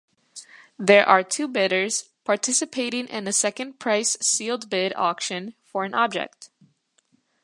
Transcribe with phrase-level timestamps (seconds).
[0.79, 6.49] There are two bidders participating in a second-price sealed-bid auction for an object.